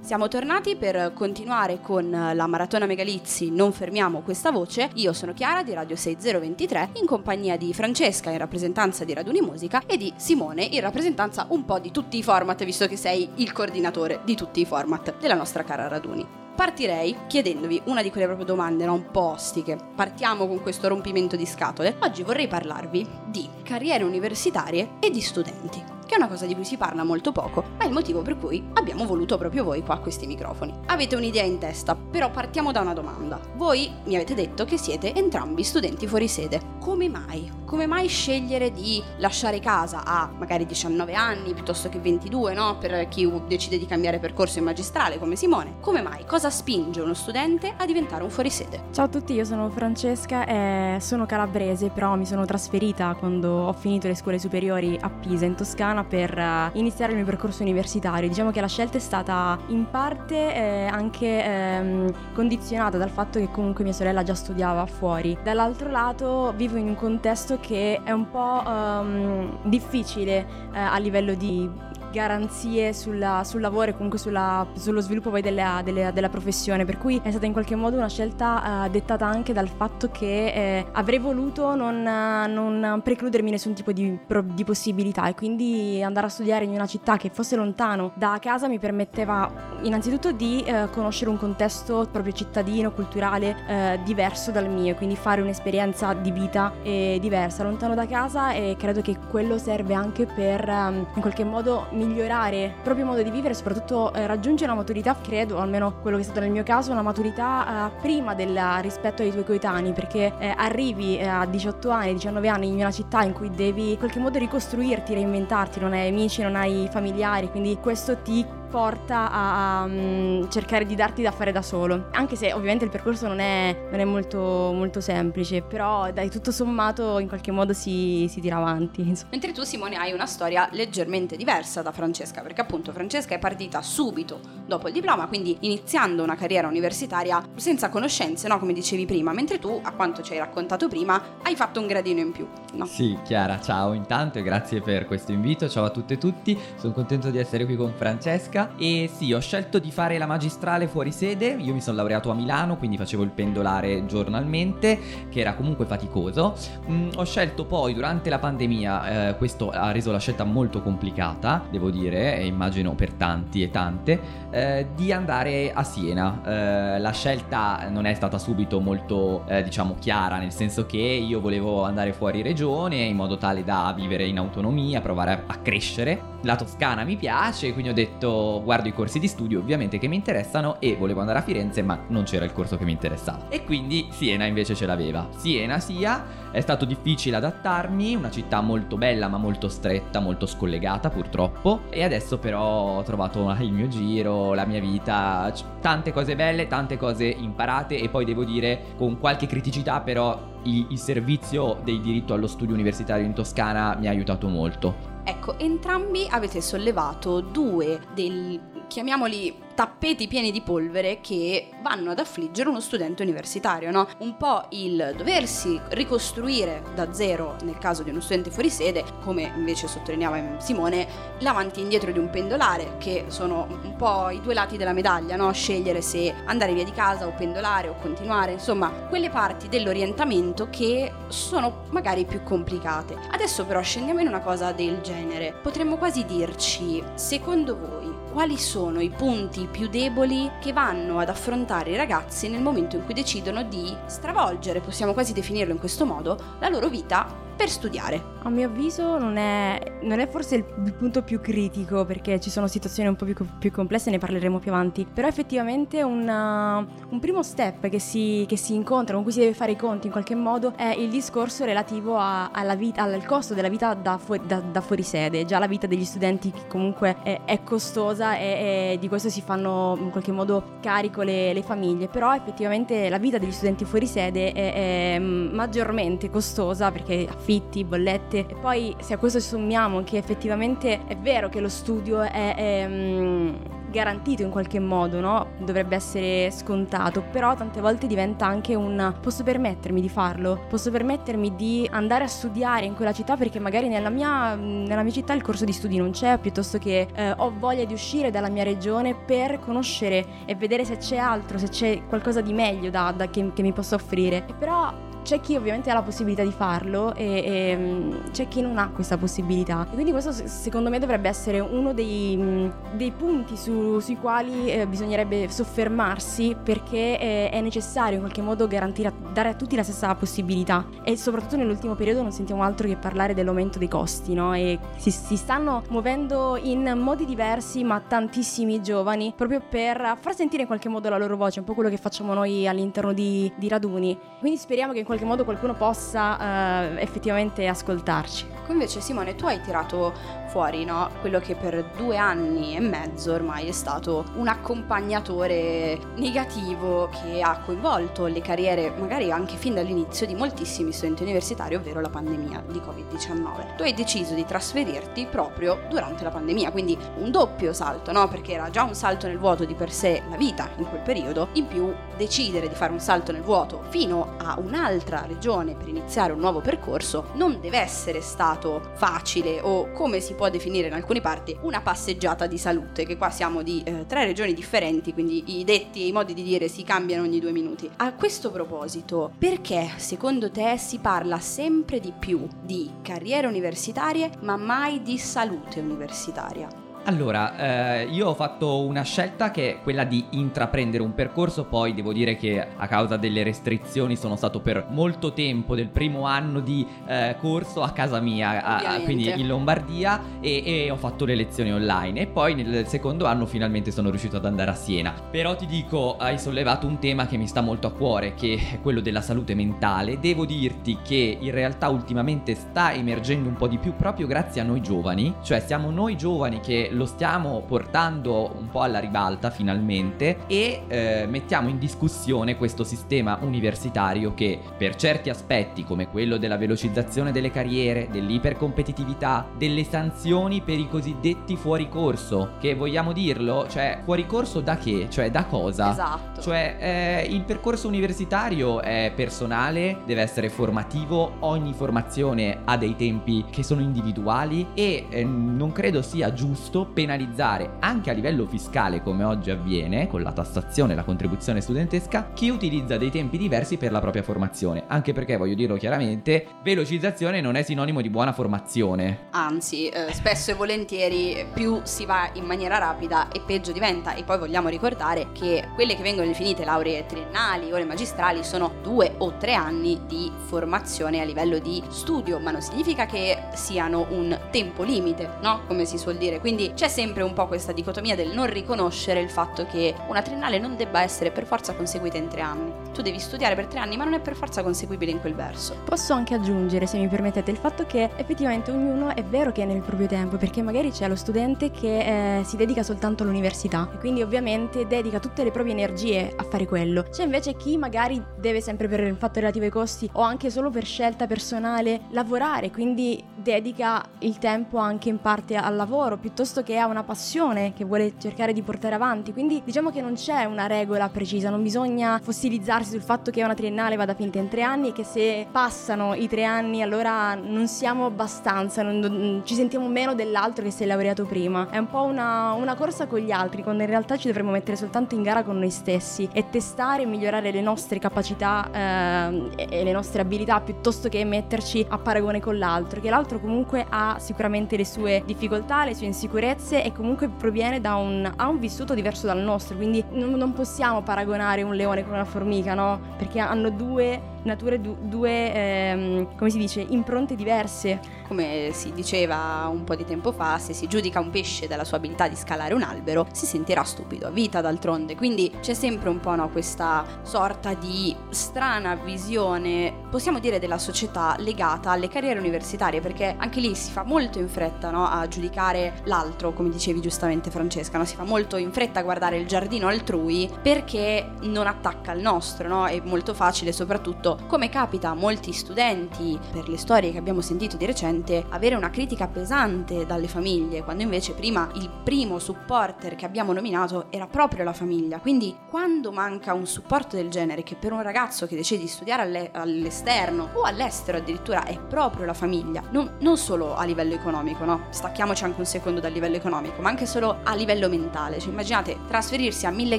Siamo 0.00 0.26
tornati 0.26 0.74
per 0.74 1.12
continuare 1.14 1.80
con 1.80 2.10
la 2.10 2.46
maratona 2.48 2.86
Megalizzi 2.86 3.52
Non 3.52 3.72
fermiamo 3.72 4.22
questa 4.22 4.50
voce. 4.50 4.90
Io 4.94 5.12
sono 5.12 5.32
Chiara 5.34 5.62
di 5.62 5.74
Radio 5.74 5.94
6023 5.94 6.90
in 6.94 7.06
compagnia 7.06 7.56
di 7.56 7.72
Francesca 7.72 8.30
in 8.30 8.38
rappresentanza 8.38 9.04
di 9.04 9.14
Raduni 9.14 9.40
Musica 9.40 9.84
e 9.86 9.96
di 9.96 10.12
Simone 10.16 10.64
in 10.64 10.80
rappresentanza 10.80 11.46
un 11.50 11.64
po' 11.64 11.78
di 11.78 11.92
tutti 11.92 12.18
i 12.18 12.24
format 12.24 12.64
visto 12.64 12.88
che 12.88 12.96
sei 12.96 13.30
il 13.36 13.52
coordinatore 13.52 14.22
di 14.24 14.34
tutti 14.34 14.58
i 14.58 14.66
format 14.66 15.16
della 15.20 15.36
nostra 15.36 15.62
cara 15.62 15.86
Raduni 15.86 16.47
partirei 16.58 17.16
chiedendovi 17.28 17.82
una 17.84 18.02
di 18.02 18.10
quelle 18.10 18.26
proprio 18.26 18.44
domande, 18.44 18.84
no? 18.84 18.94
un 18.94 19.12
po' 19.12 19.30
ostiche. 19.30 19.78
Partiamo 19.94 20.48
con 20.48 20.60
questo 20.60 20.88
rompimento 20.88 21.36
di 21.36 21.46
scatole. 21.46 21.94
Oggi 22.00 22.24
vorrei 22.24 22.48
parlarvi 22.48 23.06
di 23.26 23.48
carriere 23.62 24.02
universitarie 24.02 24.94
e 24.98 25.08
di 25.10 25.20
studenti 25.20 25.97
che 26.08 26.14
è 26.14 26.16
una 26.16 26.26
cosa 26.26 26.46
di 26.46 26.54
cui 26.54 26.64
si 26.64 26.78
parla 26.78 27.04
molto 27.04 27.32
poco, 27.32 27.62
ma 27.76 27.84
è 27.84 27.86
il 27.86 27.92
motivo 27.92 28.22
per 28.22 28.38
cui 28.38 28.66
abbiamo 28.72 29.04
voluto 29.04 29.36
proprio 29.36 29.62
voi 29.62 29.82
qua 29.82 29.98
questi 29.98 30.26
microfoni. 30.26 30.72
Avete 30.86 31.14
un'idea 31.14 31.42
in 31.42 31.58
testa, 31.58 31.94
però 31.94 32.30
partiamo 32.30 32.72
da 32.72 32.80
una 32.80 32.94
domanda. 32.94 33.38
Voi 33.56 33.92
mi 34.04 34.14
avete 34.14 34.34
detto 34.34 34.64
che 34.64 34.78
siete 34.78 35.14
entrambi 35.14 35.62
studenti 35.62 36.06
fuori 36.06 36.26
sede. 36.26 36.76
Come 36.80 37.10
mai? 37.10 37.52
Come 37.66 37.86
mai 37.86 38.08
scegliere 38.08 38.72
di 38.72 39.02
lasciare 39.18 39.60
casa 39.60 40.02
a 40.06 40.30
magari 40.38 40.64
19 40.64 41.12
anni 41.12 41.52
piuttosto 41.52 41.90
che 41.90 41.98
22, 41.98 42.54
no? 42.54 42.78
Per 42.78 43.08
chi 43.08 43.30
decide 43.46 43.76
di 43.76 43.84
cambiare 43.84 44.18
percorso 44.18 44.58
in 44.58 44.64
magistrale 44.64 45.18
come 45.18 45.36
Simone. 45.36 45.74
Come 45.80 46.00
mai? 46.00 46.24
Cosa 46.24 46.48
spinge 46.48 47.02
uno 47.02 47.12
studente 47.12 47.74
a 47.76 47.84
diventare 47.84 48.22
un 48.22 48.30
fuorisede? 48.30 48.84
Ciao 48.92 49.04
a 49.04 49.08
tutti, 49.08 49.34
io 49.34 49.44
sono 49.44 49.68
Francesca 49.68 50.46
e 50.46 50.96
sono 51.00 51.26
calabrese, 51.26 51.90
però 51.90 52.16
mi 52.16 52.24
sono 52.24 52.46
trasferita 52.46 53.14
quando 53.18 53.50
ho 53.50 53.72
finito 53.74 54.06
le 54.06 54.14
scuole 54.14 54.38
superiori 54.38 54.98
a 54.98 55.10
Pisa 55.10 55.44
in 55.44 55.54
Toscana 55.54 55.97
italiana 55.98 56.04
per 56.04 56.38
eh, 56.38 56.70
iniziare 56.78 57.12
il 57.12 57.18
mio 57.18 57.26
percorso 57.26 57.62
universitario. 57.62 58.28
Diciamo 58.28 58.50
che 58.50 58.60
la 58.60 58.68
scelta 58.68 58.96
è 58.96 59.00
stata 59.00 59.58
in 59.68 59.86
parte 59.90 60.54
eh, 60.54 60.86
anche 60.86 61.44
ehm, 61.44 62.32
condizionata 62.34 62.98
dal 62.98 63.10
fatto 63.10 63.38
che 63.38 63.50
comunque 63.50 63.84
mia 63.84 63.92
sorella 63.92 64.22
già 64.22 64.34
studiava 64.34 64.86
fuori. 64.86 65.36
Dall'altro 65.42 65.90
lato 65.90 66.52
vivo 66.56 66.76
in 66.76 66.88
un 66.88 66.94
contesto 66.94 67.58
che 67.60 68.00
è 68.02 68.12
un 68.12 68.30
po' 68.30 68.62
ehm, 68.66 69.68
difficile 69.68 70.46
eh, 70.72 70.78
a 70.78 70.98
livello 70.98 71.34
di 71.34 71.68
garanzie 72.10 72.92
sulla, 72.92 73.42
sul 73.44 73.60
lavoro 73.60 73.90
e 73.90 73.92
comunque 73.92 74.18
sulla, 74.18 74.66
sullo 74.74 75.00
sviluppo 75.00 75.30
poi 75.30 75.42
della, 75.42 75.80
della, 75.84 76.10
della, 76.10 76.28
professione, 76.28 76.84
per 76.84 76.98
cui 76.98 77.20
è 77.22 77.30
stata 77.30 77.46
in 77.46 77.52
qualche 77.52 77.74
modo 77.74 77.96
una 77.96 78.08
scelta 78.08 78.84
uh, 78.84 78.90
dettata 78.90 79.26
anche 79.26 79.52
dal 79.52 79.68
fatto 79.68 80.10
che 80.10 80.46
eh, 80.46 80.86
avrei 80.92 81.18
voluto 81.18 81.74
non, 81.74 82.02
non, 82.02 83.00
precludermi 83.02 83.50
nessun 83.50 83.74
tipo 83.74 83.92
di, 83.92 84.18
di, 84.54 84.64
possibilità. 84.64 85.26
E 85.28 85.34
quindi 85.34 86.02
andare 86.02 86.26
a 86.26 86.30
studiare 86.30 86.64
in 86.64 86.70
una 86.70 86.86
città 86.86 87.16
che 87.16 87.30
fosse 87.30 87.56
lontano 87.56 88.12
da 88.14 88.38
casa 88.40 88.68
mi 88.68 88.78
permetteva 88.78 89.50
innanzitutto 89.82 90.32
di 90.32 90.64
uh, 90.66 90.90
conoscere 90.90 91.30
un 91.30 91.38
contesto 91.38 92.08
proprio 92.10 92.32
cittadino, 92.32 92.92
culturale 92.92 93.56
uh, 93.66 94.02
diverso 94.04 94.50
dal 94.50 94.68
mio, 94.68 94.94
quindi 94.94 95.16
fare 95.16 95.40
un'esperienza 95.40 96.12
di 96.14 96.30
vita 96.30 96.72
diversa, 96.82 97.62
lontano 97.62 97.94
da 97.94 98.06
casa. 98.06 98.52
E 98.52 98.76
credo 98.78 99.00
che 99.00 99.16
quello 99.30 99.58
serve 99.58 99.94
anche 99.94 100.26
per 100.26 100.68
um, 100.68 101.06
in 101.14 101.20
qualche 101.20 101.44
modo 101.44 101.86
migliorare 101.98 102.64
il 102.64 102.72
proprio 102.82 103.04
modo 103.04 103.22
di 103.22 103.30
vivere 103.30 103.52
e 103.52 103.56
soprattutto 103.56 104.12
eh, 104.14 104.26
raggiungere 104.26 104.70
una 104.70 104.80
maturità, 104.80 105.16
credo, 105.20 105.58
almeno 105.58 105.98
quello 106.00 106.16
che 106.16 106.22
è 106.22 106.24
stato 106.24 106.40
nel 106.40 106.50
mio 106.50 106.62
caso, 106.62 106.92
una 106.92 107.02
maturità 107.02 107.90
eh, 107.92 108.00
prima 108.00 108.34
del 108.34 108.58
rispetto 108.80 109.22
ai 109.22 109.30
tuoi 109.30 109.44
coetanei, 109.44 109.92
perché 109.92 110.32
eh, 110.38 110.54
arrivi 110.56 111.18
eh, 111.18 111.26
a 111.26 111.44
18 111.44 111.90
anni, 111.90 112.14
19 112.14 112.48
anni 112.48 112.68
in 112.68 112.74
una 112.74 112.90
città 112.90 113.22
in 113.22 113.32
cui 113.32 113.50
devi 113.50 113.92
in 113.92 113.98
qualche 113.98 114.20
modo 114.20 114.38
ricostruirti, 114.38 115.14
reinventarti, 115.14 115.80
non 115.80 115.92
hai 115.92 116.08
amici, 116.08 116.42
non 116.42 116.56
hai 116.56 116.88
familiari, 116.90 117.50
quindi 117.50 117.76
questo 117.80 118.16
ti 118.22 118.44
porta 118.68 119.30
a, 119.30 119.84
um, 119.84 120.48
cercare 120.50 120.84
di 120.84 120.94
darti 120.94 121.22
da 121.22 121.30
fare 121.30 121.52
da 121.52 121.62
solo. 121.62 122.08
Anche 122.12 122.36
se 122.36 122.52
ovviamente 122.52 122.84
il 122.84 122.90
percorso 122.90 123.26
non 123.26 123.40
è, 123.40 123.86
non 123.90 124.00
è 124.00 124.04
molto, 124.04 124.38
molto, 124.38 125.00
semplice, 125.00 125.62
però 125.62 126.10
dai, 126.12 126.28
tutto 126.28 126.52
sommato 126.52 127.18
in 127.18 127.28
qualche 127.28 127.50
modo 127.50 127.72
si, 127.72 128.26
si 128.28 128.40
tira 128.40 128.56
avanti. 128.56 129.00
Insomma. 129.00 129.30
Mentre 129.30 129.52
tu 129.52 129.62
Simone 129.62 129.96
hai 129.96 130.12
una 130.12 130.26
storia 130.26 130.68
leggermente 130.72 131.36
diversa 131.36 131.82
da 131.82 131.92
Francesca, 131.92 132.42
perché 132.42 132.60
appunto 132.60 132.92
Francesca 132.92 133.34
è 133.34 133.38
partita 133.38 133.80
subito 133.82 134.40
dopo 134.66 134.88
il 134.88 134.92
diploma, 134.92 135.26
quindi 135.26 135.56
iniziando 135.60 136.22
una 136.22 136.36
carriera 136.36 136.68
universitaria 136.68 137.42
senza 137.56 137.88
conoscenze, 137.88 138.48
no? 138.48 138.58
come 138.58 138.72
dicevi 138.72 139.06
prima, 139.06 139.32
mentre 139.32 139.58
tu, 139.58 139.80
a 139.82 139.92
quanto 139.92 140.22
ci 140.22 140.32
hai 140.32 140.38
raccontato 140.38 140.88
prima, 140.88 141.20
hai 141.42 141.56
fatto 141.56 141.80
un 141.80 141.86
gradino 141.86 142.20
in 142.20 142.32
più. 142.32 142.46
No? 142.74 142.84
Sì, 142.84 143.16
Chiara, 143.24 143.60
ciao 143.60 143.92
intanto 143.92 144.38
e 144.38 144.42
grazie 144.42 144.82
per 144.82 145.06
questo 145.06 145.32
invito, 145.32 145.68
ciao 145.68 145.84
a 145.84 145.90
tutte 145.90 146.14
e 146.14 146.18
tutti, 146.18 146.58
sono 146.76 146.92
contento 146.92 147.30
di 147.30 147.38
essere 147.38 147.64
qui 147.64 147.76
con 147.76 147.92
Francesca 147.96 148.57
Francesca 148.58 148.70
e 148.76 149.08
sì, 149.14 149.32
ho 149.32 149.40
scelto 149.40 149.78
di 149.78 149.92
fare 149.92 150.18
la 150.18 150.26
magistrale 150.26 150.88
fuori 150.88 151.12
sede, 151.12 151.56
io 151.58 151.72
mi 151.72 151.80
sono 151.80 151.96
laureato 151.98 152.30
a 152.30 152.34
Milano, 152.34 152.76
quindi 152.76 152.96
facevo 152.96 153.22
il 153.22 153.30
pendolare 153.30 154.06
giornalmente, 154.06 154.98
che 155.28 155.40
era 155.40 155.54
comunque 155.54 155.84
faticoso. 155.84 156.54
Mm, 156.90 157.10
ho 157.16 157.24
scelto 157.24 157.64
poi 157.64 157.94
durante 157.94 158.30
la 158.30 158.38
pandemia, 158.38 159.28
eh, 159.28 159.36
questo 159.36 159.70
ha 159.70 159.92
reso 159.92 160.10
la 160.10 160.18
scelta 160.18 160.44
molto 160.44 160.82
complicata, 160.82 161.64
devo 161.70 161.90
dire, 161.90 162.38
e 162.38 162.46
immagino 162.46 162.94
per 162.94 163.12
tanti 163.12 163.62
e 163.62 163.70
tante, 163.70 164.20
eh, 164.50 164.88
di 164.94 165.12
andare 165.12 165.72
a 165.72 165.84
Siena. 165.84 166.40
Eh, 166.44 166.98
la 166.98 167.12
scelta 167.12 167.88
non 167.90 168.06
è 168.06 168.14
stata 168.14 168.38
subito 168.38 168.80
molto, 168.80 169.44
eh, 169.46 169.62
diciamo, 169.62 169.96
chiara, 169.98 170.38
nel 170.38 170.52
senso 170.52 170.86
che 170.86 170.96
io 170.96 171.40
volevo 171.40 171.84
andare 171.84 172.12
fuori 172.12 172.42
regione 172.42 172.96
in 172.96 173.16
modo 173.16 173.36
tale 173.36 173.64
da 173.64 173.92
vivere 173.94 174.24
in 174.24 174.38
autonomia, 174.38 175.00
provare 175.00 175.44
a 175.46 175.56
crescere. 175.58 176.36
La 176.42 176.56
Toscana 176.56 177.04
mi 177.04 177.16
piace, 177.16 177.72
quindi 177.72 177.90
ho 177.90 177.94
detto 177.94 178.47
guardo 178.62 178.88
i 178.88 178.92
corsi 178.92 179.18
di 179.18 179.28
studio 179.28 179.60
ovviamente 179.60 179.98
che 179.98 180.08
mi 180.08 180.16
interessano 180.16 180.80
e 180.80 180.96
volevo 180.96 181.20
andare 181.20 181.38
a 181.38 181.42
Firenze 181.42 181.82
ma 181.82 182.04
non 182.08 182.24
c'era 182.24 182.44
il 182.44 182.52
corso 182.52 182.76
che 182.76 182.84
mi 182.84 182.92
interessava. 182.92 183.48
E 183.48 183.64
quindi 183.64 184.08
Siena 184.10 184.44
invece 184.44 184.74
ce 184.74 184.86
l'aveva. 184.86 185.28
Siena 185.36 185.78
sia, 185.78 186.50
è 186.50 186.60
stato 186.60 186.84
difficile 186.84 187.36
adattarmi, 187.36 188.14
una 188.14 188.30
città 188.30 188.60
molto 188.60 188.96
bella 188.96 189.28
ma 189.28 189.38
molto 189.38 189.68
stretta, 189.68 190.20
molto 190.20 190.46
scollegata 190.46 191.10
purtroppo. 191.10 191.82
E 191.90 192.02
adesso 192.02 192.38
però 192.38 192.98
ho 192.98 193.02
trovato 193.02 193.50
il 193.60 193.72
mio 193.72 193.88
giro, 193.88 194.54
la 194.54 194.66
mia 194.66 194.80
vita, 194.80 195.52
tante 195.80 196.12
cose 196.12 196.36
belle, 196.36 196.66
tante 196.66 196.96
cose 196.96 197.26
imparate 197.26 197.98
e 197.98 198.08
poi 198.08 198.24
devo 198.24 198.44
dire 198.44 198.94
con 198.96 199.18
qualche 199.18 199.46
criticità 199.46 200.00
però 200.00 200.56
il, 200.64 200.98
servizio 200.98 201.78
del 201.82 202.00
diritto 202.00 202.34
allo 202.34 202.46
studio 202.46 202.74
universitario 202.74 203.24
in 203.24 203.32
Toscana 203.32 203.96
mi 203.98 204.06
ha 204.06 204.10
aiutato 204.10 204.48
molto. 204.48 205.07
Ecco, 205.28 205.58
entrambi 205.58 206.26
avete 206.30 206.62
sollevato 206.62 207.40
due 207.42 208.00
dei, 208.14 208.58
chiamiamoli 208.86 209.54
tappeti 209.78 210.26
pieni 210.26 210.50
di 210.50 210.60
polvere 210.60 211.20
che 211.20 211.68
vanno 211.82 212.10
ad 212.10 212.18
affliggere 212.18 212.68
uno 212.68 212.80
studente 212.80 213.22
universitario, 213.22 213.92
no? 213.92 214.08
Un 214.18 214.36
po' 214.36 214.64
il 214.70 215.14
doversi 215.16 215.80
ricostruire 215.90 216.82
da 216.96 217.12
zero 217.12 217.54
nel 217.62 217.78
caso 217.78 218.02
di 218.02 218.10
uno 218.10 218.18
studente 218.18 218.50
fuori 218.50 218.70
sede, 218.70 219.04
come 219.22 219.52
invece 219.54 219.86
sottolineava 219.86 220.58
Simone, 220.58 221.06
l'avanti 221.38 221.78
e 221.78 221.84
indietro 221.84 222.10
di 222.10 222.18
un 222.18 222.28
pendolare, 222.28 222.96
che 222.98 223.26
sono 223.28 223.68
un 223.84 223.94
po' 223.94 224.30
i 224.30 224.40
due 224.40 224.52
lati 224.52 224.76
della 224.76 224.92
medaglia, 224.92 225.36
no? 225.36 225.52
Scegliere 225.52 226.02
se 226.02 226.34
andare 226.46 226.74
via 226.74 226.82
di 226.82 226.90
casa 226.90 227.28
o 227.28 227.34
pendolare 227.36 227.86
o 227.86 227.94
continuare, 228.00 228.54
insomma, 228.54 228.90
quelle 229.08 229.30
parti 229.30 229.68
dell'orientamento 229.68 230.70
che 230.70 231.12
sono 231.28 231.84
magari 231.90 232.24
più 232.24 232.42
complicate. 232.42 233.16
Adesso 233.30 233.64
però 233.64 233.80
scendiamo 233.80 234.18
in 234.18 234.26
una 234.26 234.40
cosa 234.40 234.72
del 234.72 235.00
genere. 235.02 235.54
Potremmo 235.62 235.98
quasi 235.98 236.24
dirci, 236.24 237.00
secondo 237.14 237.78
voi, 237.78 238.17
quali 238.38 238.56
sono 238.56 239.00
i 239.00 239.10
punti 239.10 239.66
più 239.66 239.88
deboli 239.88 240.48
che 240.60 240.72
vanno 240.72 241.18
ad 241.18 241.28
affrontare 241.28 241.90
i 241.90 241.96
ragazzi 241.96 242.48
nel 242.48 242.62
momento 242.62 242.94
in 242.94 243.04
cui 243.04 243.12
decidono 243.12 243.64
di 243.64 243.92
stravolgere, 244.06 244.78
possiamo 244.78 245.12
quasi 245.12 245.32
definirlo 245.32 245.72
in 245.72 245.80
questo 245.80 246.06
modo, 246.06 246.38
la 246.60 246.68
loro 246.68 246.88
vita 246.88 247.26
per 247.56 247.68
studiare. 247.68 248.37
A 248.42 248.50
mio 248.50 248.66
avviso 248.66 249.18
non 249.18 249.36
è, 249.36 249.98
non 250.02 250.20
è 250.20 250.28
forse 250.28 250.54
il, 250.54 250.64
punto 250.92 251.22
più 251.22 251.40
critico 251.40 252.04
perché 252.04 252.38
ci 252.40 252.50
sono 252.50 252.68
situazioni 252.68 253.08
un 253.08 253.16
po' 253.16 253.24
più, 253.24 253.34
più 253.58 253.72
complesse, 253.72 254.10
ne 254.10 254.18
parleremo 254.18 254.58
più 254.60 254.70
avanti, 254.70 255.06
però 255.12 255.26
effettivamente 255.26 256.02
una, 256.02 256.86
un 257.08 257.18
primo 257.18 257.42
step 257.42 257.88
che 257.88 257.98
si, 257.98 258.44
che 258.48 258.56
si, 258.56 258.74
incontra, 258.74 259.14
con 259.14 259.24
cui 259.24 259.32
si 259.32 259.40
deve 259.40 259.54
fare 259.54 259.72
i 259.72 259.76
conti 259.76 260.06
in 260.06 260.12
qualche 260.12 260.36
modo, 260.36 260.72
è 260.76 260.94
il 260.96 261.08
discorso 261.08 261.64
relativo 261.64 262.16
a, 262.16 262.50
vita, 262.76 263.02
al 263.02 263.24
costo 263.24 263.54
della 263.54 263.68
vita 263.68 263.94
da, 263.94 264.18
fu, 264.18 264.36
da, 264.36 264.60
da 264.60 264.80
fuori 264.80 265.02
sede. 265.02 265.44
Già 265.44 265.58
la 265.58 265.66
vita 265.66 265.88
degli 265.88 266.04
studenti 266.04 266.52
comunque 266.68 267.16
è, 267.22 267.40
è 267.44 267.62
costosa 267.64 268.36
e, 268.38 268.92
e, 268.92 268.98
di 269.00 269.08
questo 269.08 269.28
si 269.28 269.42
fanno 269.42 269.96
in 270.00 270.10
qualche 270.10 270.32
modo 270.32 270.76
carico 270.80 271.22
le, 271.22 271.52
le, 271.52 271.62
famiglie, 271.62 272.06
però 272.06 272.34
effettivamente 272.34 273.08
la 273.08 273.18
vita 273.18 273.38
degli 273.38 273.52
studenti 273.52 273.84
fuori 273.84 274.06
sede 274.06 274.52
è, 274.52 275.14
è 275.14 275.18
maggiormente 275.18 276.30
costosa 276.30 276.90
perché 276.92 277.26
affitti, 277.28 277.84
bollette 277.84 278.27
e 278.36 278.54
poi 278.60 278.94
se 279.00 279.14
a 279.14 279.18
questo 279.18 279.40
sommiamo 279.40 280.02
che 280.02 280.18
effettivamente 280.18 281.06
è 281.06 281.16
vero 281.16 281.48
che 281.48 281.60
lo 281.60 281.68
studio 281.68 282.20
è, 282.20 282.54
è, 282.54 282.86
mm, 282.86 283.54
garantito 283.90 284.42
in 284.42 284.50
qualche 284.50 284.78
modo, 284.78 285.20
no? 285.20 285.46
Dovrebbe 285.58 285.96
essere 285.96 286.50
scontato, 286.50 287.22
però 287.30 287.54
tante 287.54 287.80
volte 287.80 288.06
diventa 288.06 288.46
anche 288.46 288.74
un 288.74 289.14
posso 289.20 289.42
permettermi 289.42 290.00
di 290.00 290.08
farlo, 290.08 290.66
posso 290.68 290.90
permettermi 290.90 291.54
di 291.54 291.88
andare 291.90 292.24
a 292.24 292.28
studiare 292.28 292.86
in 292.86 292.94
quella 292.94 293.12
città 293.12 293.36
perché 293.36 293.58
magari 293.58 293.88
nella 293.88 294.10
mia, 294.10 294.54
nella 294.54 295.02
mia 295.02 295.12
città 295.12 295.32
il 295.32 295.42
corso 295.42 295.64
di 295.64 295.72
studi 295.72 295.96
non 295.96 296.10
c'è, 296.10 296.38
piuttosto 296.38 296.78
che 296.78 297.08
eh, 297.14 297.32
ho 297.36 297.52
voglia 297.56 297.84
di 297.84 297.94
uscire 297.94 298.30
dalla 298.30 298.48
mia 298.48 298.62
regione 298.62 299.14
per 299.14 299.58
conoscere 299.58 300.24
e 300.44 300.54
vedere 300.54 300.84
se 300.84 300.98
c'è 300.98 301.16
altro, 301.16 301.58
se 301.58 301.68
c'è 301.68 302.02
qualcosa 302.06 302.40
di 302.40 302.52
meglio 302.52 302.90
da, 302.90 303.12
da 303.16 303.28
che, 303.28 303.52
che 303.54 303.62
mi 303.62 303.72
possa 303.72 303.94
offrire. 303.94 304.44
E 304.46 304.52
però 304.52 304.92
c'è 305.22 305.40
chi 305.40 305.56
ovviamente 305.56 305.90
ha 305.90 305.94
la 305.94 306.02
possibilità 306.02 306.42
di 306.42 306.52
farlo 306.52 307.14
e, 307.14 307.42
e 307.44 307.76
mm, 307.76 308.12
c'è 308.32 308.48
chi 308.48 308.60
non 308.60 308.78
ha 308.78 308.90
questa 308.90 309.16
possibilità. 309.16 309.86
E 309.90 309.94
quindi 309.94 310.10
questo 310.10 310.32
secondo 310.32 310.90
me 310.90 310.98
dovrebbe 310.98 311.28
essere 311.28 311.60
uno 311.60 311.92
dei, 311.92 312.36
mm, 312.36 312.68
dei 312.94 313.12
punti 313.12 313.56
su, 313.56 314.00
sui 314.00 314.16
quali 314.16 314.70
eh, 314.70 314.86
bisognerebbe 314.86 315.48
soffermarsi 315.48 316.56
perché 316.62 317.18
eh, 317.18 317.50
è 317.50 317.60
necessario 317.60 318.14
in 318.14 318.20
qualche 318.20 318.42
modo 318.42 318.66
garantire, 318.66 319.12
dare 319.32 319.50
a 319.50 319.54
tutti 319.54 319.76
la 319.76 319.82
stessa 319.82 320.14
possibilità. 320.14 320.86
E 321.02 321.16
soprattutto 321.16 321.56
nell'ultimo 321.56 321.94
periodo 321.94 322.22
non 322.22 322.32
sentiamo 322.32 322.62
altro 322.62 322.86
che 322.86 322.96
parlare 322.96 323.34
dell'aumento 323.34 323.78
dei 323.78 323.88
costi, 323.88 324.34
no? 324.34 324.54
E 324.54 324.78
si, 324.96 325.10
si 325.10 325.36
stanno 325.36 325.82
muovendo 325.90 326.58
in 326.60 326.92
modi 326.96 327.24
diversi, 327.24 327.84
ma 327.84 328.00
tantissimi 328.00 328.82
giovani, 328.82 329.32
proprio 329.36 329.60
per 329.68 330.16
far 330.20 330.34
sentire 330.34 330.62
in 330.62 330.68
qualche 330.68 330.88
modo 330.88 331.08
la 331.08 331.18
loro 331.18 331.36
voce, 331.36 331.58
un 331.58 331.64
po' 331.64 331.74
quello 331.74 331.90
che 331.90 331.96
facciamo 331.96 332.34
noi 332.34 332.66
all'interno 332.66 333.12
di, 333.12 333.50
di 333.56 333.68
raduni. 333.68 334.18
Quindi 334.38 334.58
speriamo 334.58 334.92
che 334.92 335.00
in 335.00 335.04
qualche 335.08 335.24
modo 335.24 335.44
qualcuno 335.44 335.72
possa 335.72 336.92
eh, 336.92 337.00
effettivamente 337.00 337.66
ascoltarci. 337.66 338.46
Invece 338.68 339.00
Simone, 339.00 339.34
tu 339.34 339.46
hai 339.46 339.58
tirato 339.62 340.12
fuori 340.48 340.84
no? 340.84 341.10
quello 341.20 341.38
che 341.38 341.54
per 341.54 341.90
due 341.96 342.16
anni 342.16 342.74
e 342.74 342.80
mezzo 342.80 343.32
ormai 343.32 343.68
è 343.68 343.72
stato 343.72 344.24
un 344.34 344.48
accompagnatore 344.48 345.98
negativo 346.16 347.08
che 347.08 347.40
ha 347.40 347.60
coinvolto 347.64 348.26
le 348.26 348.40
carriere, 348.40 348.92
magari 348.98 349.30
anche 349.30 349.56
fin 349.56 349.74
dall'inizio, 349.74 350.26
di 350.26 350.34
moltissimi 350.34 350.92
studenti 350.92 351.22
universitari, 351.22 351.74
ovvero 351.74 352.00
la 352.00 352.08
pandemia 352.08 352.64
di 352.68 352.80
Covid-19. 352.80 353.76
Tu 353.76 353.82
hai 353.82 353.94
deciso 353.94 354.34
di 354.34 354.44
trasferirti 354.44 355.26
proprio 355.26 355.80
durante 355.88 356.24
la 356.24 356.30
pandemia, 356.30 356.70
quindi 356.70 356.98
un 357.18 357.30
doppio 357.30 357.72
salto, 357.72 358.12
no? 358.12 358.28
perché 358.28 358.52
era 358.52 358.70
già 358.70 358.82
un 358.82 358.94
salto 358.94 359.26
nel 359.26 359.38
vuoto 359.38 359.64
di 359.64 359.74
per 359.74 359.90
sé 359.92 360.22
la 360.28 360.36
vita 360.36 360.68
in 360.76 360.88
quel 360.88 361.00
periodo, 361.00 361.48
in 361.52 361.66
più 361.66 361.94
decidere 362.16 362.68
di 362.68 362.74
fare 362.74 362.92
un 362.92 363.00
salto 363.00 363.32
nel 363.32 363.42
vuoto 363.42 363.84
fino 363.88 364.34
a 364.38 364.58
un'altra 364.58 365.24
regione 365.26 365.74
per 365.74 365.88
iniziare 365.88 366.32
un 366.32 366.40
nuovo 366.40 366.60
percorso 366.60 367.26
non 367.34 367.60
deve 367.60 367.78
essere 367.78 368.20
stato 368.20 368.90
facile 368.94 369.60
o 369.60 369.92
come 369.92 370.20
si 370.20 370.34
può 370.38 370.48
definire 370.50 370.86
in 370.86 370.92
alcune 370.92 371.20
parti 371.20 371.56
una 371.62 371.80
passeggiata 371.80 372.46
di 372.46 372.58
salute, 372.58 373.04
che 373.04 373.16
qua 373.16 373.28
siamo 373.28 373.64
di 373.64 373.82
eh, 373.84 374.06
tre 374.06 374.24
regioni 374.24 374.54
differenti, 374.54 375.12
quindi 375.12 375.58
i 375.58 375.64
detti 375.64 376.04
e 376.04 376.06
i 376.06 376.12
modi 376.12 376.32
di 376.32 376.44
dire 376.44 376.68
si 376.68 376.84
cambiano 376.84 377.24
ogni 377.24 377.40
due 377.40 377.50
minuti. 377.50 377.90
A 377.96 378.12
questo 378.12 378.52
proposito, 378.52 379.32
perché 379.36 379.90
secondo 379.96 380.52
te 380.52 380.78
si 380.78 380.98
parla 381.00 381.40
sempre 381.40 381.98
di 381.98 382.12
più 382.16 382.46
di 382.62 382.88
carriere 383.02 383.48
universitarie, 383.48 384.30
ma 384.42 384.56
mai 384.56 385.02
di 385.02 385.18
salute 385.18 385.80
universitaria? 385.80 386.87
Allora, 387.08 388.02
eh, 388.02 388.04
io 388.04 388.28
ho 388.28 388.34
fatto 388.34 388.82
una 388.82 389.00
scelta 389.00 389.50
che 389.50 389.70
è 389.70 389.82
quella 389.82 390.04
di 390.04 390.26
intraprendere 390.32 391.02
un 391.02 391.14
percorso, 391.14 391.64
poi 391.64 391.94
devo 391.94 392.12
dire 392.12 392.36
che 392.36 392.60
a 392.76 392.86
causa 392.86 393.16
delle 393.16 393.42
restrizioni 393.42 394.14
sono 394.14 394.36
stato 394.36 394.60
per 394.60 394.88
molto 394.90 395.32
tempo 395.32 395.74
del 395.74 395.88
primo 395.88 396.26
anno 396.26 396.60
di 396.60 396.86
eh, 397.06 397.34
corso 397.40 397.80
a 397.80 397.92
casa 397.92 398.20
mia, 398.20 398.62
a, 398.62 399.00
quindi 399.00 399.32
in 399.40 399.46
Lombardia, 399.46 400.20
e, 400.40 400.62
e, 400.66 400.90
ho 400.90 400.96
fatto 400.96 401.24
le 401.24 401.34
lezioni 401.34 401.72
online 401.72 402.20
e 402.20 402.26
poi 402.26 402.54
nel 402.54 402.86
secondo 402.86 403.24
anno 403.24 403.46
finalmente 403.46 403.90
sono 403.90 404.10
riuscito 404.10 404.36
ad 404.36 404.44
andare 404.44 404.70
a 404.70 404.74
Siena. 404.74 405.14
Però 405.30 405.56
ti 405.56 405.64
dico, 405.64 406.18
hai 406.18 406.38
sollevato 406.38 406.86
un 406.86 406.98
tema 406.98 407.26
che 407.26 407.38
mi 407.38 407.46
sta 407.46 407.62
molto 407.62 407.86
a 407.86 407.92
cuore, 407.92 408.34
che 408.34 408.58
è 408.72 408.80
quello 408.82 409.00
della 409.00 409.22
salute 409.22 409.54
mentale. 409.54 410.20
Devo 410.20 410.44
dirti 410.44 410.98
che 411.02 411.38
in 411.40 411.52
realtà 411.52 411.88
ultimamente 411.88 412.54
sta 412.54 412.92
emergendo 412.92 413.48
un 413.48 413.54
po' 413.54 413.66
di 413.66 413.78
più 413.78 413.96
proprio 413.96 414.26
grazie 414.26 414.60
a 414.60 414.64
noi 414.64 414.82
giovani, 414.82 415.36
cioè 415.42 415.60
siamo 415.60 415.90
noi 415.90 416.14
giovani 416.14 416.60
che 416.60 416.96
lo 416.98 417.06
stiamo 417.06 417.62
portando 417.66 418.52
un 418.58 418.68
po' 418.70 418.82
alla 418.82 418.98
ribalta 418.98 419.50
finalmente 419.50 420.40
e 420.48 420.82
eh, 420.88 421.26
mettiamo 421.28 421.68
in 421.68 421.78
discussione 421.78 422.56
questo 422.56 422.82
sistema 422.82 423.38
universitario 423.40 424.34
che 424.34 424.58
per 424.76 424.96
certi 424.96 425.30
aspetti 425.30 425.84
come 425.84 426.08
quello 426.08 426.36
della 426.38 426.56
velocizzazione 426.56 427.30
delle 427.30 427.52
carriere, 427.52 428.08
dell'ipercompetitività, 428.10 429.46
delle 429.56 429.84
sanzioni 429.84 430.60
per 430.60 430.78
i 430.78 430.88
cosiddetti 430.88 431.56
fuori 431.56 431.88
corso, 431.88 432.54
che 432.58 432.74
vogliamo 432.74 433.12
dirlo, 433.12 433.68
cioè 433.68 434.00
fuori 434.02 434.26
corso 434.26 434.60
da 434.60 434.76
che? 434.76 435.06
Cioè 435.08 435.30
da 435.30 435.44
cosa? 435.44 435.92
Esatto. 435.92 436.40
Cioè 436.40 436.76
eh, 436.80 437.26
il 437.30 437.44
percorso 437.44 437.86
universitario 437.86 438.82
è 438.82 439.12
personale, 439.14 439.98
deve 440.04 440.22
essere 440.22 440.48
formativo, 440.48 441.34
ogni 441.40 441.72
formazione 441.74 442.62
ha 442.64 442.76
dei 442.76 442.96
tempi 442.96 443.44
che 443.48 443.62
sono 443.62 443.82
individuali 443.82 444.66
e 444.74 445.06
eh, 445.08 445.22
non 445.22 445.70
credo 445.70 446.02
sia 446.02 446.32
giusto 446.32 446.87
penalizzare 446.88 447.76
anche 447.80 448.10
a 448.10 448.12
livello 448.12 448.46
fiscale 448.46 449.02
come 449.02 449.24
oggi 449.24 449.50
avviene 449.50 450.06
con 450.08 450.22
la 450.22 450.32
tassazione 450.32 450.92
e 450.92 450.96
la 450.96 451.04
contribuzione 451.04 451.60
studentesca 451.60 452.30
chi 452.34 452.48
utilizza 452.48 452.96
dei 452.96 453.10
tempi 453.10 453.38
diversi 453.38 453.76
per 453.76 453.92
la 453.92 454.00
propria 454.00 454.22
formazione. 454.22 454.84
Anche 454.86 455.12
perché 455.12 455.36
voglio 455.36 455.54
dirlo 455.54 455.76
chiaramente 455.76 456.46
velocizzazione 456.62 457.40
non 457.40 457.54
è 457.54 457.62
sinonimo 457.62 458.00
di 458.00 458.10
buona 458.10 458.32
formazione. 458.32 459.28
Anzi 459.30 459.88
eh, 459.88 460.12
spesso 460.12 460.50
e 460.50 460.54
volentieri 460.54 461.46
più 461.52 461.80
si 461.84 462.04
va 462.04 462.30
in 462.34 462.44
maniera 462.44 462.78
rapida 462.78 463.28
e 463.30 463.40
peggio 463.44 463.72
diventa. 463.72 464.14
E 464.14 464.24
poi 464.24 464.38
vogliamo 464.38 464.68
ricordare 464.68 465.28
che 465.32 465.68
quelle 465.74 465.96
che 465.96 466.02
vengono 466.02 466.26
definite 466.26 466.64
lauree 466.64 467.06
triennali 467.06 467.72
o 467.72 467.76
le 467.76 467.84
magistrali 467.84 468.44
sono 468.44 468.72
due 468.82 469.14
o 469.18 469.36
tre 469.36 469.54
anni 469.54 470.00
di 470.06 470.30
formazione 470.46 471.20
a 471.20 471.24
livello 471.24 471.58
di 471.58 471.82
studio 471.88 472.38
ma 472.38 472.50
non 472.50 472.60
significa 472.60 473.06
che 473.06 473.38
siano 473.54 474.06
un 474.10 474.38
tempo 474.50 474.82
limite 474.82 475.36
no? 475.40 475.62
come 475.66 475.84
si 475.84 475.98
suol 475.98 476.16
dire 476.16 476.40
c'è 476.74 476.88
sempre 476.88 477.22
un 477.22 477.32
po' 477.32 477.46
questa 477.46 477.72
dicotomia 477.72 478.14
del 478.14 478.32
non 478.32 478.46
riconoscere 478.46 479.20
il 479.20 479.30
fatto 479.30 479.66
che 479.66 479.94
una 480.08 480.22
triennale 480.22 480.58
non 480.58 480.76
debba 480.76 481.02
essere 481.02 481.30
per 481.30 481.46
forza 481.46 481.74
conseguita 481.74 482.16
in 482.16 482.28
tre 482.28 482.40
anni. 482.40 482.72
Tu 482.92 483.02
devi 483.02 483.18
studiare 483.18 483.54
per 483.54 483.66
tre 483.66 483.78
anni, 483.78 483.96
ma 483.96 484.04
non 484.04 484.14
è 484.14 484.20
per 484.20 484.34
forza 484.34 484.62
conseguibile 484.62 485.10
in 485.10 485.20
quel 485.20 485.34
verso. 485.34 485.76
Posso 485.84 486.12
anche 486.12 486.34
aggiungere, 486.34 486.86
se 486.86 486.98
mi 486.98 487.08
permettete, 487.08 487.50
il 487.50 487.56
fatto 487.56 487.86
che 487.86 488.10
effettivamente 488.16 488.70
ognuno 488.70 489.14
è 489.14 489.22
vero 489.22 489.52
che 489.52 489.62
è 489.62 489.66
nel 489.66 489.82
proprio 489.82 490.06
tempo, 490.06 490.36
perché 490.36 490.62
magari 490.62 490.90
c'è 490.90 491.08
lo 491.08 491.16
studente 491.16 491.70
che 491.70 492.38
eh, 492.40 492.44
si 492.44 492.56
dedica 492.56 492.82
soltanto 492.82 493.22
all'università 493.22 493.90
e 493.94 493.98
quindi 493.98 494.22
ovviamente 494.22 494.86
dedica 494.86 495.20
tutte 495.20 495.44
le 495.44 495.50
proprie 495.50 495.74
energie 495.74 496.32
a 496.36 496.42
fare 496.42 496.66
quello. 496.66 497.04
C'è 497.10 497.24
invece 497.24 497.54
chi 497.56 497.76
magari 497.76 498.22
deve 498.36 498.60
sempre 498.60 498.88
per 498.88 499.00
il 499.00 499.16
fatto 499.16 499.40
relativo 499.40 499.64
ai 499.64 499.70
costi 499.70 500.08
o 500.14 500.22
anche 500.22 500.50
solo 500.50 500.70
per 500.70 500.84
scelta 500.84 501.26
personale 501.26 502.00
lavorare, 502.10 502.70
quindi 502.70 503.22
dedica 503.48 504.04
il 504.18 504.36
tempo 504.36 504.76
anche 504.76 505.08
in 505.08 505.20
parte 505.20 505.56
al 505.56 505.74
lavoro 505.74 506.18
piuttosto 506.18 506.62
che 506.62 506.76
ha 506.76 506.86
una 506.86 507.02
passione 507.02 507.72
che 507.72 507.84
vuole 507.84 508.12
cercare 508.18 508.52
di 508.52 508.60
portare 508.60 508.94
avanti. 508.94 509.32
Quindi 509.32 509.62
diciamo 509.64 509.90
che 509.90 510.02
non 510.02 510.14
c'è 510.14 510.44
una 510.44 510.66
regola 510.66 511.08
precisa, 511.08 511.48
non 511.48 511.62
bisogna 511.62 512.20
fossilizzarsi 512.22 512.90
sul 512.90 513.00
fatto 513.00 513.30
che 513.30 513.42
una 513.42 513.54
triennale 513.54 513.96
vada 513.96 514.14
finita 514.14 514.38
in 514.38 514.48
tre 514.48 514.62
anni 514.62 514.88
e 514.88 514.92
che 514.92 515.02
se 515.02 515.46
passano 515.50 516.12
i 516.12 516.28
tre 516.28 516.44
anni 516.44 516.82
allora 516.82 517.34
non 517.34 517.66
siamo 517.68 518.04
abbastanza, 518.04 518.82
non, 518.82 518.98
non, 518.98 519.42
ci 519.44 519.54
sentiamo 519.54 519.88
meno 519.88 520.14
dell'altro 520.14 520.64
che 520.64 520.70
si 520.70 520.82
è 520.82 520.86
laureato 520.86 521.24
prima. 521.24 521.68
È 521.70 521.78
un 521.78 521.88
po' 521.88 522.02
una, 522.02 522.52
una 522.52 522.74
corsa 522.74 523.06
con 523.06 523.20
gli 523.20 523.30
altri, 523.30 523.62
quando 523.62 523.82
in 523.82 523.88
realtà 523.88 524.18
ci 524.18 524.26
dovremmo 524.26 524.50
mettere 524.50 524.76
soltanto 524.76 525.14
in 525.14 525.22
gara 525.22 525.42
con 525.42 525.58
noi 525.58 525.70
stessi 525.70 526.28
e 526.32 526.50
testare 526.50 527.02
e 527.02 527.06
migliorare 527.06 527.50
le 527.50 527.62
nostre 527.62 527.98
capacità 527.98 528.68
eh, 528.70 529.66
e 529.70 529.84
le 529.84 529.92
nostre 529.92 530.20
abilità 530.20 530.60
piuttosto 530.60 531.08
che 531.08 531.24
metterci 531.24 531.86
a 531.88 531.96
paragone 531.96 532.40
con 532.40 532.58
l'altro, 532.58 533.00
che 533.00 533.08
l'altro 533.08 533.37
comunque 533.40 533.86
ha 533.88 534.16
sicuramente 534.18 534.76
le 534.76 534.84
sue 534.84 535.22
difficoltà, 535.24 535.84
le 535.84 535.94
sue 535.94 536.06
insicurezze 536.06 536.82
e 536.82 536.92
comunque 536.92 537.28
proviene 537.28 537.80
da 537.80 537.94
un, 537.96 538.30
ha 538.34 538.48
un 538.48 538.58
vissuto 538.58 538.94
diverso 538.94 539.26
dal 539.26 539.38
nostro, 539.38 539.76
quindi 539.76 540.04
non, 540.10 540.30
non 540.30 540.52
possiamo 540.52 541.02
paragonare 541.02 541.62
un 541.62 541.74
leone 541.74 542.04
con 542.04 542.14
una 542.14 542.24
formica, 542.24 542.74
no? 542.74 543.00
Perché 543.16 543.38
hanno 543.38 543.70
due 543.70 544.20
nature, 544.42 544.80
du- 544.80 544.96
due, 545.00 545.54
ehm, 545.54 546.36
come 546.36 546.50
si 546.50 546.58
dice, 546.58 546.80
impronte 546.80 547.34
diverse. 547.34 548.00
Come 548.26 548.70
si 548.72 548.92
diceva 548.92 549.68
un 549.70 549.84
po' 549.84 549.94
di 549.94 550.04
tempo 550.04 550.32
fa, 550.32 550.58
se 550.58 550.72
si 550.72 550.86
giudica 550.86 551.18
un 551.18 551.30
pesce 551.30 551.66
dalla 551.66 551.84
sua 551.84 551.96
abilità 551.96 552.28
di 552.28 552.36
scalare 552.36 552.74
un 552.74 552.82
albero, 552.82 553.26
si 553.32 553.46
sentirà 553.46 553.82
stupido 553.84 554.26
a 554.26 554.30
vita 554.30 554.60
d'altronde. 554.60 555.16
Quindi 555.16 555.50
c'è 555.60 555.74
sempre 555.74 556.10
un 556.10 556.20
po' 556.20 556.34
no, 556.34 556.48
questa 556.50 557.04
sorta 557.22 557.74
di 557.74 558.14
strana 558.30 558.96
visione, 558.96 559.94
possiamo 560.10 560.38
dire, 560.38 560.58
della 560.58 560.78
società 560.78 561.36
legata 561.38 561.90
alle 561.90 562.08
carriere 562.08 562.38
universitarie, 562.38 563.00
perché 563.00 563.34
anche 563.38 563.60
lì 563.60 563.74
si 563.74 563.90
fa 563.90 564.02
molto 564.02 564.38
in 564.38 564.48
fretta 564.48 564.90
no, 564.90 565.06
a 565.06 565.26
giudicare 565.26 566.00
l'altro, 566.04 566.52
come 566.52 566.68
dicevi 566.68 567.00
giustamente 567.00 567.50
Francesca, 567.50 567.96
no? 567.96 568.04
si 568.04 568.14
fa 568.14 568.24
molto 568.24 568.56
in 568.56 568.72
fretta 568.72 569.00
a 569.00 569.02
guardare 569.02 569.38
il 569.38 569.46
giardino 569.46 569.88
altrui 569.88 570.50
perché 570.62 571.32
non 571.42 571.66
attacca 571.66 572.12
il 572.12 572.20
nostro, 572.20 572.68
no? 572.68 572.86
È 572.86 573.00
molto 573.04 573.34
facile 573.34 573.72
soprattutto 573.72 574.27
fatto, 574.28 574.46
come 574.46 574.68
capita 574.68 575.10
a 575.10 575.14
molti 575.14 575.52
studenti, 575.52 576.38
per 576.50 576.68
le 576.68 576.76
storie 576.76 577.12
che 577.12 577.18
abbiamo 577.18 577.40
sentito 577.40 577.76
di 577.76 577.86
recente, 577.86 578.44
avere 578.48 578.74
una 578.74 578.90
critica 578.90 579.28
pesante 579.28 580.04
dalle 580.04 580.28
famiglie, 580.28 580.82
quando 580.82 581.02
invece 581.02 581.32
prima 581.32 581.68
il 581.74 581.88
primo 582.02 582.38
supporter 582.38 583.14
che 583.14 583.24
abbiamo 583.24 583.52
nominato 583.52 584.06
era 584.10 584.26
proprio 584.26 584.64
la 584.64 584.72
famiglia. 584.72 585.18
Quindi 585.18 585.56
quando 585.68 586.12
manca 586.12 586.52
un 586.52 586.66
supporto 586.66 587.16
del 587.16 587.28
genere, 587.28 587.62
che 587.62 587.76
per 587.76 587.92
un 587.92 588.02
ragazzo 588.02 588.46
che 588.46 588.56
decide 588.56 588.82
di 588.82 588.88
studiare 588.88 589.22
alle- 589.22 589.50
all'esterno 589.52 590.50
o 590.54 590.62
all'estero 590.62 591.18
addirittura 591.18 591.64
è 591.64 591.78
proprio 591.78 592.26
la 592.26 592.34
famiglia, 592.34 592.82
non, 592.90 593.16
non 593.20 593.36
solo 593.36 593.76
a 593.76 593.84
livello 593.84 594.14
economico, 594.14 594.64
no? 594.64 594.86
Stacchiamoci 594.90 595.44
anche 595.44 595.60
un 595.60 595.66
secondo 595.66 596.00
dal 596.00 596.12
livello 596.12 596.36
economico, 596.36 596.82
ma 596.82 596.88
anche 596.88 597.06
solo 597.06 597.38
a 597.44 597.54
livello 597.54 597.88
mentale. 597.88 598.38
Cioè, 598.38 598.50
immaginate 598.50 598.96
trasferirsi 599.06 599.66
a 599.66 599.70
mille 599.70 599.98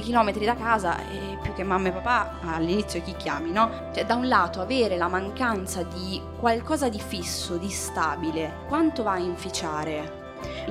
chilometri 0.00 0.44
da 0.44 0.54
casa 0.54 0.98
e 1.08 1.38
più 1.42 1.52
che 1.54 1.62
mamma 1.62 1.88
e 1.88 1.92
papà 1.92 2.38
all'inizio 2.42 3.02
chi 3.02 3.14
chiami, 3.16 3.50
no? 3.50 3.70
Cioè, 3.94 4.04
da 4.04 4.14
un 4.14 4.19
lato 4.24 4.60
avere 4.60 4.96
la 4.96 5.08
mancanza 5.08 5.82
di 5.82 6.20
qualcosa 6.38 6.88
di 6.88 7.00
fisso, 7.00 7.56
di 7.56 7.70
stabile, 7.70 8.64
quanto 8.68 9.02
va 9.02 9.12
a 9.12 9.18
inficiare 9.18 10.18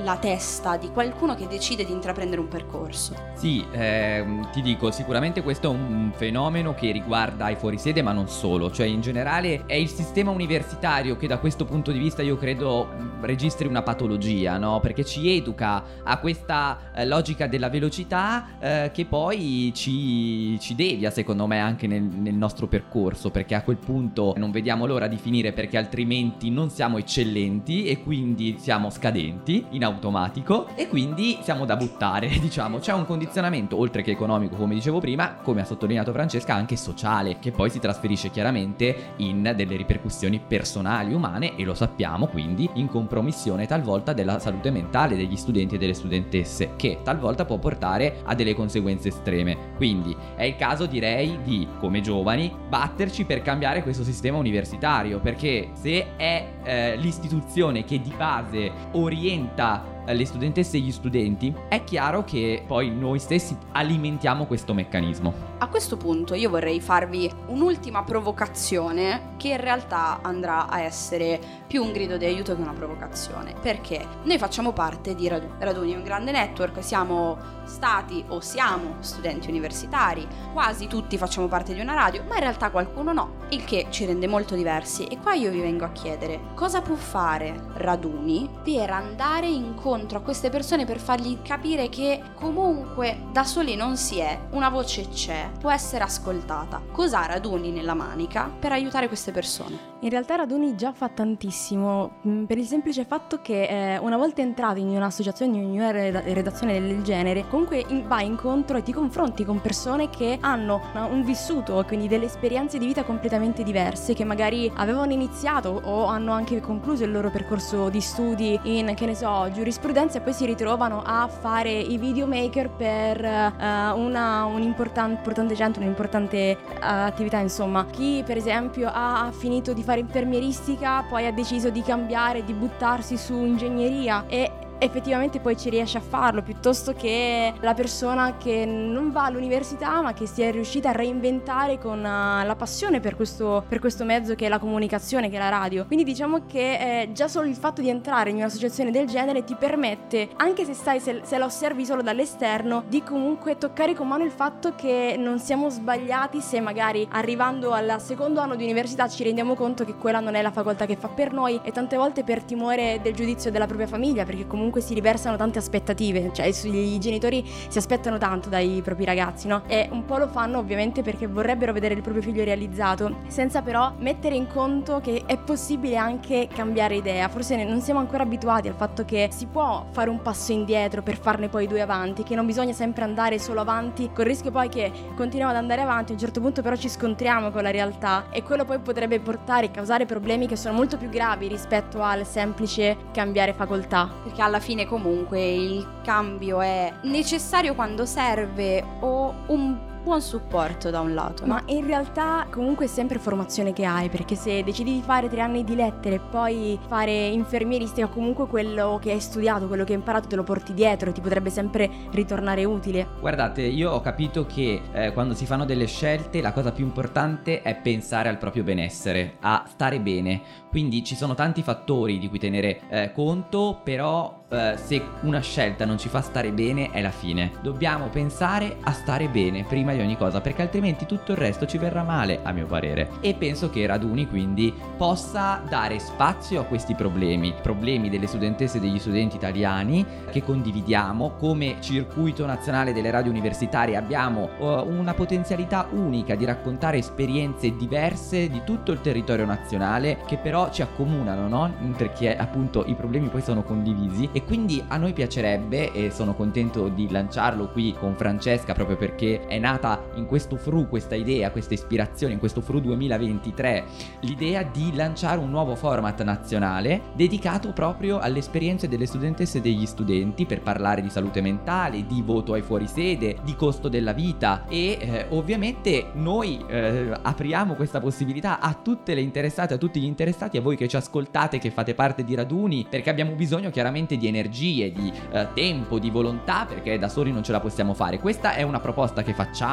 la 0.02 0.16
testa 0.16 0.76
di 0.76 0.90
qualcuno 0.90 1.34
che 1.34 1.46
decide 1.46 1.84
di 1.84 1.92
intraprendere 1.92 2.40
un 2.40 2.48
percorso? 2.48 3.14
Sì, 3.34 3.64
ehm, 3.70 4.50
ti 4.50 4.62
dico, 4.62 4.90
sicuramente 4.90 5.42
questo 5.42 5.68
è 5.68 5.70
un 5.70 6.12
fenomeno 6.14 6.74
che 6.74 6.90
riguarda 6.90 7.48
i 7.48 7.56
fuorisede, 7.56 8.02
ma 8.02 8.12
non 8.12 8.28
solo, 8.28 8.70
cioè 8.70 8.86
in 8.86 9.00
generale 9.00 9.64
è 9.66 9.74
il 9.74 9.88
sistema 9.88 10.30
universitario 10.30 11.16
che 11.16 11.26
da 11.26 11.38
questo 11.38 11.64
punto 11.64 11.90
di 11.92 11.98
vista 11.98 12.22
io 12.22 12.36
credo 12.36 12.88
registri 13.20 13.66
una 13.66 13.82
patologia, 13.82 14.58
no? 14.58 14.80
Perché 14.80 15.04
ci 15.04 15.36
educa 15.36 15.82
a 16.02 16.18
questa 16.18 16.92
eh, 16.94 17.06
logica 17.06 17.46
della 17.46 17.68
velocità 17.68 18.58
eh, 18.58 18.90
che 18.92 19.04
poi 19.04 19.72
ci, 19.74 20.58
ci 20.60 20.74
devia, 20.74 21.10
secondo 21.10 21.46
me, 21.46 21.60
anche 21.60 21.86
nel, 21.86 22.02
nel 22.02 22.34
nostro 22.34 22.66
percorso, 22.66 23.30
perché 23.30 23.54
a 23.54 23.62
quel 23.62 23.76
punto 23.76 24.34
non 24.36 24.50
vediamo 24.50 24.86
l'ora 24.86 25.06
di 25.06 25.16
finire 25.16 25.52
perché 25.52 25.76
altrimenti 25.76 26.50
non 26.50 26.70
siamo 26.70 26.98
eccellenti 26.98 27.86
e 27.86 28.02
quindi 28.02 28.56
siamo 28.58 28.90
scadenti 28.90 29.66
in 29.70 29.84
automatico 29.90 30.68
e 30.74 30.88
quindi 30.88 31.38
siamo 31.42 31.64
da 31.64 31.76
buttare, 31.76 32.28
diciamo. 32.40 32.78
C'è 32.78 32.92
un 32.92 33.06
condizionamento, 33.06 33.78
oltre 33.78 34.02
che 34.02 34.12
economico, 34.12 34.56
come 34.56 34.74
dicevo 34.74 35.00
prima, 35.00 35.36
come 35.42 35.60
ha 35.60 35.64
sottolineato 35.64 36.12
Francesca, 36.12 36.54
anche 36.54 36.76
sociale, 36.76 37.38
che 37.38 37.50
poi 37.50 37.70
si 37.70 37.78
trasferisce 37.78 38.30
chiaramente 38.30 39.12
in 39.16 39.52
delle 39.54 39.76
ripercussioni 39.76 40.40
personali, 40.46 41.12
umane 41.12 41.56
e 41.56 41.64
lo 41.64 41.74
sappiamo 41.74 42.26
quindi 42.26 42.68
in 42.74 42.88
compromissione 42.88 43.66
talvolta 43.66 44.12
della 44.12 44.38
salute 44.38 44.70
mentale 44.70 45.16
degli 45.16 45.36
studenti 45.36 45.74
e 45.74 45.78
delle 45.78 45.94
studentesse, 45.94 46.72
che 46.76 47.00
talvolta 47.02 47.44
può 47.44 47.58
portare 47.58 48.20
a 48.24 48.34
delle 48.34 48.54
conseguenze 48.54 49.08
estreme. 49.08 49.74
Quindi 49.76 50.16
è 50.36 50.44
il 50.44 50.56
caso, 50.56 50.86
direi, 50.86 51.38
di, 51.42 51.66
come 51.78 52.00
giovani, 52.00 52.52
batterci 52.68 53.24
per 53.24 53.42
cambiare 53.42 53.82
questo 53.82 54.04
sistema 54.04 54.38
universitario, 54.38 55.20
perché 55.20 55.70
se 55.72 56.16
è 56.16 56.46
eh, 56.62 56.96
l'istituzione 56.96 57.84
che 57.84 58.00
di 58.00 58.12
base 58.16 58.70
orienta 58.92 59.79
le 60.06 60.24
studentesse 60.24 60.76
e 60.76 60.80
gli 60.80 60.92
studenti, 60.92 61.54
è 61.68 61.84
chiaro 61.84 62.24
che 62.24 62.62
poi 62.66 62.90
noi 62.90 63.18
stessi 63.18 63.56
alimentiamo 63.72 64.46
questo 64.46 64.74
meccanismo. 64.74 65.48
A 65.58 65.68
questo 65.68 65.96
punto 65.96 66.34
io 66.34 66.48
vorrei 66.48 66.80
farvi 66.80 67.30
un'ultima 67.48 68.02
provocazione 68.02 69.34
che 69.36 69.48
in 69.48 69.60
realtà 69.60 70.20
andrà 70.22 70.68
a 70.68 70.80
essere 70.80 71.38
più 71.66 71.84
un 71.84 71.92
grido 71.92 72.16
di 72.16 72.24
aiuto 72.24 72.54
che 72.54 72.62
una 72.62 72.72
provocazione. 72.72 73.54
Perché 73.60 74.04
noi 74.24 74.38
facciamo 74.38 74.72
parte 74.72 75.14
di 75.14 75.28
Radu- 75.28 75.52
Raduni, 75.58 75.94
un 75.94 76.02
grande 76.02 76.32
network, 76.32 76.82
siamo 76.82 77.58
stati 77.64 78.24
o 78.28 78.40
siamo 78.40 78.96
studenti 79.00 79.48
universitari, 79.48 80.26
quasi 80.52 80.86
tutti 80.88 81.16
facciamo 81.18 81.46
parte 81.46 81.74
di 81.74 81.80
una 81.80 81.94
radio, 81.94 82.24
ma 82.26 82.34
in 82.34 82.40
realtà 82.40 82.70
qualcuno 82.70 83.12
no, 83.12 83.34
il 83.50 83.64
che 83.64 83.86
ci 83.90 84.06
rende 84.06 84.26
molto 84.26 84.54
diversi. 84.54 85.04
E 85.04 85.18
qua 85.18 85.34
io 85.34 85.50
vi 85.50 85.60
vengo 85.60 85.84
a 85.84 85.92
chiedere 85.92 86.40
cosa 86.54 86.80
può 86.80 86.96
fare 86.96 87.68
Raduni 87.74 88.48
per 88.64 88.90
andare 88.90 89.46
incontro 89.46 89.99
a 90.08 90.20
queste 90.20 90.50
persone 90.50 90.84
per 90.84 90.98
fargli 90.98 91.40
capire 91.42 91.88
che 91.88 92.20
comunque 92.34 93.26
da 93.32 93.44
soli 93.44 93.76
non 93.76 93.96
si 93.96 94.18
è, 94.18 94.38
una 94.50 94.68
voce 94.68 95.08
c'è, 95.08 95.50
può 95.58 95.70
essere 95.70 96.04
ascoltata. 96.04 96.80
Cosa 96.90 97.22
ha 97.22 97.26
Raduni 97.26 97.70
nella 97.70 97.94
manica 97.94 98.50
per 98.58 98.72
aiutare 98.72 99.08
queste 99.08 99.30
persone? 99.30 99.88
In 100.02 100.08
realtà 100.08 100.36
Raduni 100.36 100.76
già 100.76 100.92
fa 100.92 101.08
tantissimo, 101.08 102.12
mh, 102.22 102.44
per 102.44 102.56
il 102.56 102.66
semplice 102.66 103.04
fatto 103.04 103.40
che 103.42 103.64
eh, 103.94 103.98
una 103.98 104.16
volta 104.16 104.40
entrato 104.40 104.78
in 104.78 104.88
un'associazione, 104.88 105.58
in 105.58 105.72
una 105.72 105.90
reda- 105.90 106.22
redazione 106.24 106.80
del 106.80 107.02
genere, 107.02 107.46
comunque 107.48 107.84
in- 107.88 108.08
vai 108.08 108.24
incontro 108.24 108.78
e 108.78 108.82
ti 108.82 108.92
confronti 108.92 109.44
con 109.44 109.60
persone 109.60 110.08
che 110.08 110.38
hanno 110.40 110.80
un 111.10 111.22
vissuto, 111.22 111.84
quindi 111.86 112.08
delle 112.08 112.24
esperienze 112.24 112.78
di 112.78 112.86
vita 112.86 113.04
completamente 113.04 113.62
diverse, 113.62 114.14
che 114.14 114.24
magari 114.24 114.72
avevano 114.76 115.12
iniziato 115.12 115.80
o 115.84 116.04
hanno 116.06 116.32
anche 116.32 116.60
concluso 116.60 117.04
il 117.04 117.12
loro 117.12 117.30
percorso 117.30 117.90
di 117.90 118.00
studi 118.00 118.58
in, 118.62 118.94
che 118.94 119.04
ne 119.04 119.14
so, 119.14 119.50
giurisprudenza 119.52 119.79
e 119.82 120.20
poi 120.20 120.32
si 120.32 120.44
ritrovano 120.44 121.02
a 121.04 121.26
fare 121.26 121.72
i 121.72 121.96
videomaker 121.98 122.70
per 122.70 123.24
eh, 123.24 123.90
una, 123.94 124.44
un 124.44 124.62
importan- 124.62 125.10
importante 125.10 125.56
centro, 125.56 125.82
un'importante 125.82 126.36
eh, 126.36 126.56
attività, 126.80 127.38
insomma. 127.38 127.86
Chi 127.86 128.22
per 128.24 128.36
esempio 128.36 128.90
ha 128.92 129.30
finito 129.32 129.72
di 129.72 129.82
fare 129.82 130.00
infermieristica, 130.00 131.04
poi 131.08 131.26
ha 131.26 131.32
deciso 131.32 131.70
di 131.70 131.82
cambiare, 131.82 132.44
di 132.44 132.52
buttarsi 132.52 133.16
su 133.16 133.34
ingegneria 133.34 134.24
e 134.28 134.50
effettivamente 134.80 135.40
poi 135.40 135.56
ci 135.56 135.70
riesce 135.70 135.98
a 135.98 136.00
farlo 136.00 136.42
piuttosto 136.42 136.92
che 136.92 137.52
la 137.60 137.74
persona 137.74 138.36
che 138.36 138.64
non 138.64 139.10
va 139.10 139.24
all'università 139.24 140.00
ma 140.00 140.12
che 140.12 140.26
si 140.26 140.42
è 140.42 140.50
riuscita 140.50 140.88
a 140.88 140.92
reinventare 140.92 141.78
con 141.78 141.98
uh, 141.98 142.02
la 142.02 142.54
passione 142.56 143.00
per 143.00 143.14
questo, 143.14 143.64
per 143.68 143.78
questo 143.78 144.04
mezzo 144.04 144.34
che 144.34 144.46
è 144.46 144.48
la 144.48 144.58
comunicazione, 144.58 145.28
che 145.28 145.36
è 145.36 145.38
la 145.38 145.48
radio. 145.48 145.86
Quindi 145.86 146.04
diciamo 146.04 146.46
che 146.46 147.02
eh, 147.02 147.12
già 147.12 147.28
solo 147.28 147.46
il 147.46 147.56
fatto 147.56 147.80
di 147.80 147.88
entrare 147.88 148.30
in 148.30 148.36
un'associazione 148.36 148.90
del 148.90 149.06
genere 149.06 149.44
ti 149.44 149.54
permette, 149.54 150.30
anche 150.36 150.64
se, 150.64 150.74
stai, 150.74 151.00
se, 151.00 151.20
se 151.24 151.38
la 151.38 151.44
osservi 151.44 151.84
solo 151.84 152.02
dall'esterno, 152.02 152.84
di 152.88 153.02
comunque 153.02 153.58
toccare 153.58 153.94
con 153.94 154.08
mano 154.08 154.24
il 154.24 154.30
fatto 154.30 154.74
che 154.74 155.16
non 155.18 155.38
siamo 155.38 155.68
sbagliati 155.68 156.40
se 156.40 156.60
magari 156.60 157.06
arrivando 157.10 157.72
al 157.72 158.00
secondo 158.00 158.40
anno 158.40 158.56
di 158.56 158.64
università 158.64 159.08
ci 159.08 159.22
rendiamo 159.24 159.54
conto 159.54 159.84
che 159.84 159.94
quella 159.94 160.20
non 160.20 160.34
è 160.34 160.42
la 160.42 160.50
facoltà 160.50 160.86
che 160.86 160.96
fa 160.96 161.08
per 161.08 161.32
noi 161.32 161.60
e 161.62 161.72
tante 161.72 161.96
volte 161.96 162.24
per 162.24 162.42
timore 162.42 163.00
del 163.02 163.14
giudizio 163.14 163.50
della 163.50 163.66
propria 163.66 163.86
famiglia, 163.86 164.24
perché 164.24 164.46
comunque 164.46 164.69
si 164.78 164.94
riversano 164.94 165.36
tante 165.36 165.58
aspettative, 165.58 166.30
cioè 166.32 166.46
i 166.46 166.98
genitori 167.00 167.44
si 167.68 167.78
aspettano 167.78 168.18
tanto 168.18 168.48
dai 168.48 168.80
propri 168.84 169.04
ragazzi, 169.04 169.48
no? 169.48 169.62
E 169.66 169.88
un 169.90 170.04
po' 170.04 170.18
lo 170.18 170.28
fanno 170.28 170.58
ovviamente 170.58 171.02
perché 171.02 171.26
vorrebbero 171.26 171.72
vedere 171.72 171.94
il 171.94 172.02
proprio 172.02 172.22
figlio 172.22 172.44
realizzato, 172.44 173.16
senza 173.26 173.62
però 173.62 173.92
mettere 173.98 174.36
in 174.36 174.46
conto 174.46 175.00
che 175.00 175.24
è 175.26 175.36
possibile 175.38 175.96
anche 175.96 176.48
cambiare 176.54 176.94
idea. 176.94 177.28
Forse 177.28 177.62
non 177.64 177.80
siamo 177.80 177.98
ancora 177.98 178.22
abituati 178.22 178.68
al 178.68 178.74
fatto 178.74 179.04
che 179.04 179.30
si 179.32 179.46
può 179.46 179.86
fare 179.90 180.10
un 180.10 180.22
passo 180.22 180.52
indietro 180.52 181.02
per 181.02 181.18
farne 181.18 181.48
poi 181.48 181.66
due 181.66 181.80
avanti, 181.80 182.22
che 182.22 182.34
non 182.36 182.46
bisogna 182.46 182.72
sempre 182.72 183.02
andare 183.02 183.38
solo 183.38 183.60
avanti, 183.60 184.10
col 184.14 184.26
rischio 184.26 184.50
poi 184.50 184.68
che 184.68 184.92
continuiamo 185.16 185.50
ad 185.50 185.58
andare 185.58 185.80
avanti, 185.82 186.12
a 186.12 186.14
un 186.14 186.20
certo 186.20 186.40
punto 186.40 186.62
però 186.62 186.76
ci 186.76 186.88
scontriamo 186.88 187.50
con 187.50 187.62
la 187.62 187.70
realtà 187.70 188.26
e 188.30 188.42
quello 188.42 188.64
poi 188.64 188.78
potrebbe 188.78 189.18
portare 189.18 189.66
e 189.66 189.70
causare 189.70 190.06
problemi 190.06 190.46
che 190.46 190.56
sono 190.56 190.74
molto 190.74 190.96
più 190.96 191.08
gravi 191.08 191.48
rispetto 191.48 192.02
al 192.02 192.26
semplice 192.26 192.96
cambiare 193.12 193.52
facoltà. 193.54 194.08
Perché 194.22 194.42
alla 194.42 194.59
fine 194.60 194.86
comunque 194.86 195.42
il 195.42 195.86
cambio 196.02 196.60
è 196.60 196.92
necessario 197.02 197.74
quando 197.74 198.06
serve 198.06 198.84
o 199.00 199.34
un 199.46 199.76
buon 200.02 200.20
supporto 200.22 200.90
da 200.90 201.00
un 201.00 201.14
lato. 201.14 201.46
Ma 201.46 201.62
in 201.66 201.86
realtà 201.86 202.46
comunque 202.50 202.86
è 202.86 202.88
sempre 202.88 203.18
formazione 203.18 203.72
che 203.72 203.84
hai, 203.84 204.08
perché 204.08 204.34
se 204.34 204.62
decidi 204.62 204.94
di 204.94 205.02
fare 205.02 205.28
tre 205.28 205.40
anni 205.40 205.64
di 205.64 205.74
lettere 205.74 206.16
e 206.16 206.20
poi 206.20 206.78
fare 206.88 207.28
infermieristica, 207.28 208.06
comunque 208.06 208.46
quello 208.46 208.98
che 209.00 209.12
hai 209.12 209.20
studiato, 209.20 209.66
quello 209.66 209.84
che 209.84 209.92
hai 209.92 209.98
imparato 209.98 210.28
te 210.28 210.36
lo 210.36 210.42
porti 210.42 210.74
dietro, 210.74 211.12
ti 211.12 211.20
potrebbe 211.20 211.50
sempre 211.50 211.88
ritornare 212.10 212.64
utile. 212.64 213.08
Guardate, 213.20 213.62
io 213.62 213.90
ho 213.90 214.00
capito 214.00 214.46
che 214.46 214.80
eh, 214.92 215.12
quando 215.12 215.34
si 215.34 215.46
fanno 215.46 215.64
delle 215.64 215.86
scelte 215.86 216.40
la 216.40 216.52
cosa 216.52 216.72
più 216.72 216.84
importante 216.84 217.62
è 217.62 217.76
pensare 217.76 218.28
al 218.28 218.38
proprio 218.38 218.62
benessere, 218.62 219.36
a 219.40 219.64
stare 219.68 220.00
bene. 220.00 220.40
Quindi 220.70 221.04
ci 221.04 221.16
sono 221.16 221.34
tanti 221.34 221.62
fattori 221.62 222.18
di 222.18 222.28
cui 222.28 222.38
tenere 222.38 222.80
eh, 222.88 223.12
conto, 223.12 223.80
però 223.82 224.44
eh, 224.48 224.74
se 224.76 225.02
una 225.22 225.40
scelta 225.40 225.84
non 225.84 225.98
ci 225.98 226.08
fa 226.08 226.20
stare 226.20 226.52
bene 226.52 226.90
è 226.90 227.00
la 227.00 227.10
fine. 227.10 227.52
Dobbiamo 227.60 228.06
pensare 228.08 228.76
a 228.82 228.92
stare 228.92 229.28
bene 229.28 229.64
prima 229.64 229.89
di 229.92 230.00
ogni 230.00 230.16
cosa, 230.16 230.40
perché 230.40 230.62
altrimenti 230.62 231.06
tutto 231.06 231.32
il 231.32 231.38
resto 231.38 231.66
ci 231.66 231.78
verrà 231.78 232.02
male, 232.02 232.40
a 232.42 232.52
mio 232.52 232.66
parere. 232.66 233.10
E 233.20 233.34
penso 233.34 233.70
che 233.70 233.86
Raduni 233.86 234.28
quindi 234.28 234.74
possa 234.96 235.62
dare 235.68 235.98
spazio 235.98 236.60
a 236.60 236.64
questi 236.64 236.94
problemi, 236.94 237.54
problemi 237.62 238.08
delle 238.08 238.26
studentesse 238.26 238.78
e 238.78 238.80
degli 238.80 238.98
studenti 238.98 239.36
italiani 239.36 240.04
che 240.30 240.42
condividiamo 240.42 241.32
come 241.38 241.76
circuito 241.80 242.46
nazionale 242.46 242.92
delle 242.92 243.10
radio 243.10 243.30
universitarie 243.30 243.96
abbiamo 243.96 244.50
uh, 244.58 244.88
una 244.88 245.14
potenzialità 245.14 245.88
unica 245.90 246.34
di 246.34 246.44
raccontare 246.44 246.98
esperienze 246.98 247.76
diverse 247.76 248.48
di 248.48 248.62
tutto 248.64 248.92
il 248.92 249.00
territorio 249.00 249.44
nazionale 249.44 250.18
che 250.26 250.36
però 250.36 250.70
ci 250.70 250.82
accomunano, 250.82 251.48
no? 251.48 251.72
Perché 251.96 252.36
appunto 252.36 252.84
i 252.86 252.94
problemi 252.94 253.28
poi 253.28 253.42
sono 253.42 253.62
condivisi 253.62 254.28
e 254.32 254.44
quindi 254.44 254.82
a 254.88 254.96
noi 254.96 255.12
piacerebbe 255.12 255.92
e 255.92 256.10
sono 256.10 256.34
contento 256.34 256.88
di 256.88 257.10
lanciarlo 257.10 257.68
qui 257.68 257.94
con 257.98 258.14
Francesca 258.14 258.72
proprio 258.72 258.96
perché 258.96 259.46
è 259.46 259.58
nato 259.58 259.79
nata 259.80 260.02
in 260.14 260.26
questo 260.26 260.56
FRU 260.56 260.88
questa 260.88 261.14
idea, 261.14 261.50
questa 261.50 261.74
ispirazione, 261.74 262.34
in 262.34 262.38
questo 262.38 262.60
FRU 262.60 262.80
2023, 262.80 263.84
l'idea 264.20 264.62
di 264.62 264.94
lanciare 264.94 265.40
un 265.40 265.48
nuovo 265.48 265.74
format 265.74 266.22
nazionale 266.22 267.00
dedicato 267.14 267.72
proprio 267.72 268.18
alle 268.18 268.38
esperienze 268.38 268.88
delle 268.88 269.06
studentesse 269.06 269.58
e 269.58 269.60
degli 269.62 269.86
studenti 269.86 270.44
per 270.44 270.60
parlare 270.60 271.00
di 271.00 271.08
salute 271.08 271.40
mentale, 271.40 272.06
di 272.06 272.22
voto 272.22 272.52
ai 272.52 272.62
fuorisede, 272.62 273.38
di 273.42 273.56
costo 273.56 273.88
della 273.88 274.12
vita 274.12 274.66
e 274.68 274.98
eh, 275.00 275.26
ovviamente 275.30 276.10
noi 276.12 276.62
eh, 276.68 277.10
apriamo 277.22 277.74
questa 277.74 278.00
possibilità 278.00 278.60
a 278.60 278.74
tutte 278.74 279.14
le 279.14 279.22
interessate, 279.22 279.74
a 279.74 279.78
tutti 279.78 280.00
gli 280.00 280.04
interessati, 280.04 280.58
a 280.58 280.60
voi 280.60 280.76
che 280.76 280.88
ci 280.88 280.96
ascoltate, 280.96 281.58
che 281.58 281.70
fate 281.70 281.94
parte 281.94 282.24
di 282.24 282.34
raduni, 282.34 282.86
perché 282.88 283.08
abbiamo 283.08 283.32
bisogno 283.32 283.70
chiaramente 283.70 284.16
di 284.16 284.26
energie, 284.26 284.92
di 284.92 285.10
eh, 285.30 285.48
tempo, 285.54 285.98
di 285.98 286.10
volontà, 286.10 286.66
perché 286.66 286.98
da 286.98 287.08
soli 287.08 287.32
non 287.32 287.42
ce 287.42 287.52
la 287.52 287.60
possiamo 287.60 287.94
fare. 287.94 288.18
Questa 288.18 288.54
è 288.54 288.62
una 288.62 288.80
proposta 288.80 289.22
che 289.22 289.32
facciamo 289.32 289.69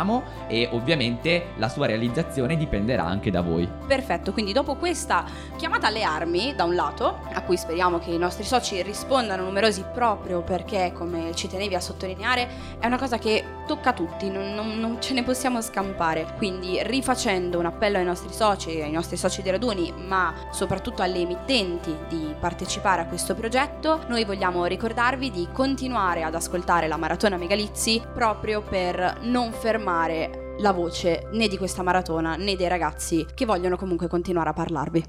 e 0.48 0.70
ovviamente 0.72 1.48
la 1.56 1.70
sua 1.70 1.86
realizzazione 1.88 2.58
dipenderà 2.58 3.06
anche 3.06 3.32
da 3.32 3.42
voi. 3.42 3.68
Perfetto, 3.88 4.34
quindi 4.34 4.54
dopo 4.54 4.75
questa 4.75 5.25
chiamata 5.56 5.88
alle 5.88 6.04
armi, 6.04 6.54
da 6.56 6.63
un 6.63 6.75
lato, 6.75 7.20
a 7.34 7.42
cui 7.42 7.58
speriamo 7.58 8.00
che 8.00 8.12
i 8.12 8.18
nostri 8.18 8.44
soci 8.44 8.82
rispondano 8.82 9.44
numerosi 9.44 9.84
proprio 9.94 10.42
perché, 10.42 10.92
come 10.94 11.34
ci 11.36 11.48
tenevi 11.48 11.75
a 11.75 11.80
sottolineare, 11.80 12.48
è 12.80 12.86
una 12.86 12.98
cosa 12.98 13.18
che 13.18 13.44
tocca 13.66 13.89
a 13.89 13.94
tutti, 13.94 14.30
non, 14.30 14.54
non, 14.54 14.80
non 14.80 15.01
ce 15.01 15.13
ne 15.13 15.24
possiamo 15.24 15.62
scampare. 15.62 16.34
Quindi 16.38 16.80
rifacendo 16.84 17.60
un 17.60 17.66
appello 17.66 17.98
ai 17.98 18.06
nostri 18.06 18.34
soci, 18.34 18.82
ai 18.82 18.92
nostri 18.92 19.18
soci 19.18 19.42
di 19.42 19.51
raduni, 19.51 19.94
ma 19.96 20.34
soprattutto 20.51 21.01
alle 21.01 21.20
emittenti 21.20 21.96
di 22.08 22.34
partecipare 22.39 23.01
a 23.01 23.06
questo 23.06 23.36
progetto, 23.36 24.04
noi 24.08 24.24
vogliamo 24.24 24.66
ricordarvi 24.66 25.30
di 25.32 25.48
continuare 25.51 26.24
ad 26.24 26.36
ascoltare 26.36 26.88
la 26.88 26.98
Maratona 26.98 27.38
Megalizzi 27.38 28.01
proprio 28.13 28.62
per 28.62 29.20
non 29.22 29.51
fermare 29.88 30.56
la 30.60 30.74
voce 30.74 31.29
né 31.32 31.48
di 31.48 31.58
questa 31.58 31.82
maratona 31.82 32.36
né 32.36 32.58
dei 32.58 32.67
ragazzi 32.67 33.25
che 33.34 33.46
vogliono 33.46 33.77
comunque 33.77 34.10
continuare 34.10 34.50
a 34.50 34.53
parlarvi. 34.53 35.06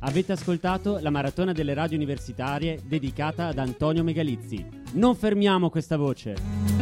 Avete 0.00 0.32
ascoltato 0.32 0.98
la 1.00 1.10
maratona 1.10 1.52
delle 1.52 1.74
radio 1.74 1.96
universitarie 1.96 2.80
dedicata 2.84 3.46
ad 3.46 3.58
Antonio 3.58 4.02
Megalizzi. 4.02 4.66
Non 4.94 5.14
fermiamo 5.14 5.70
questa 5.70 5.96
voce. 5.96 6.77